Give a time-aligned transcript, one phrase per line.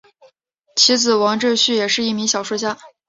[0.75, 2.75] 其子王震绪也是一名小说家。